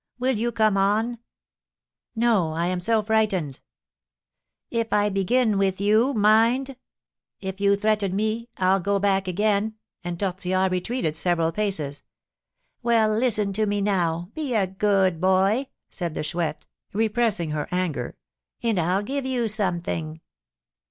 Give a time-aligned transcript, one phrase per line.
[0.17, 1.19] Will you come on?"
[2.15, 3.59] "No, I am so frightened!"
[4.71, 6.11] "If I begin with you!
[6.15, 6.75] Mind"
[7.39, 12.01] "If you threaten me, I'll go back again!" and Tortillard retreated several paces.
[12.81, 18.17] "Well, listen to me, now, be a good boy," said the Chouette, repressing her anger,
[18.63, 20.19] "and I'll give you something."